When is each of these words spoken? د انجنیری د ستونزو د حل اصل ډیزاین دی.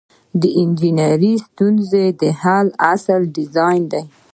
د 0.41 0.43
انجنیری 0.61 1.33
د 1.39 1.41
ستونزو 1.45 2.03
د 2.21 2.23
حل 2.41 2.67
اصل 2.93 3.21
ډیزاین 3.35 3.81
دی. 3.91 4.03